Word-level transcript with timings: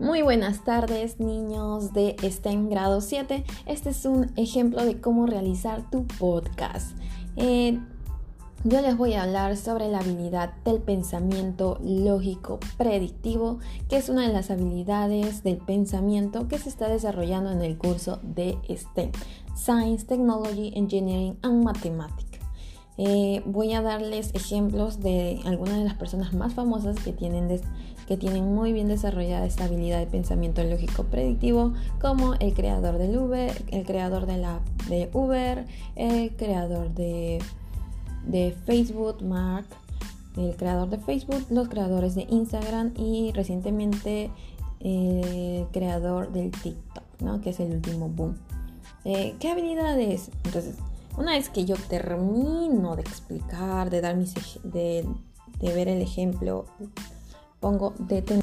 Muy 0.00 0.22
buenas 0.22 0.64
tardes 0.64 1.20
niños 1.20 1.92
de 1.92 2.16
STEM 2.22 2.70
grado 2.70 3.02
7. 3.02 3.44
Este 3.66 3.90
es 3.90 4.06
un 4.06 4.32
ejemplo 4.36 4.82
de 4.82 4.98
cómo 4.98 5.26
realizar 5.26 5.90
tu 5.90 6.06
podcast. 6.06 6.96
Eh, 7.36 7.78
yo 8.64 8.80
les 8.80 8.96
voy 8.96 9.12
a 9.12 9.24
hablar 9.24 9.58
sobre 9.58 9.88
la 9.88 9.98
habilidad 9.98 10.54
del 10.64 10.80
pensamiento 10.80 11.78
lógico 11.84 12.60
predictivo, 12.78 13.58
que 13.90 13.98
es 13.98 14.08
una 14.08 14.26
de 14.26 14.32
las 14.32 14.50
habilidades 14.50 15.42
del 15.42 15.58
pensamiento 15.58 16.48
que 16.48 16.58
se 16.58 16.70
está 16.70 16.88
desarrollando 16.88 17.50
en 17.50 17.60
el 17.60 17.76
curso 17.76 18.20
de 18.22 18.56
STEM, 18.74 19.12
Science, 19.54 20.06
Technology, 20.06 20.72
Engineering 20.76 21.36
and 21.42 21.62
Mathematics. 21.62 22.29
Eh, 23.02 23.40
voy 23.46 23.72
a 23.72 23.80
darles 23.80 24.30
ejemplos 24.34 25.00
de 25.00 25.40
algunas 25.46 25.78
de 25.78 25.84
las 25.84 25.94
personas 25.94 26.34
más 26.34 26.52
famosas 26.52 26.96
que 27.02 27.14
tienen, 27.14 27.48
que 28.06 28.18
tienen 28.18 28.54
muy 28.54 28.74
bien 28.74 28.88
desarrollada 28.88 29.46
esta 29.46 29.64
habilidad 29.64 30.00
de 30.00 30.06
pensamiento 30.06 30.62
lógico 30.62 31.04
predictivo, 31.04 31.72
como 31.98 32.34
el 32.34 32.52
creador 32.52 32.98
del 32.98 33.16
Uber, 33.16 33.56
el 33.70 33.86
creador 33.86 34.26
de 34.26 34.36
la 34.36 34.60
de 34.90 35.08
Uber, 35.14 35.64
el 35.96 36.36
creador 36.36 36.92
de, 36.92 37.38
de 38.26 38.54
Facebook, 38.66 39.22
Mark, 39.22 39.64
el 40.36 40.54
creador 40.56 40.90
de 40.90 40.98
Facebook, 40.98 41.46
los 41.48 41.70
creadores 41.70 42.14
de 42.14 42.26
Instagram 42.28 42.92
y 42.98 43.32
recientemente 43.32 44.30
el 44.80 45.64
creador 45.72 46.32
del 46.32 46.50
TikTok, 46.50 47.04
¿no? 47.20 47.40
que 47.40 47.48
es 47.48 47.60
el 47.60 47.72
último 47.72 48.10
boom. 48.10 48.36
Eh, 49.06 49.36
¿Qué 49.40 49.48
habilidades? 49.48 50.30
Entonces, 50.44 50.74
una 51.20 51.32
vez 51.32 51.50
que 51.50 51.66
yo 51.66 51.76
termino 51.76 52.96
de 52.96 53.02
explicar, 53.02 53.90
de 53.90 54.00
dar 54.00 54.16
mis 54.16 54.34
de, 54.62 55.06
ver 55.60 55.88
el 55.88 56.00
ejemplo, 56.00 56.64
pongo 57.60 57.92
detener 57.98 58.42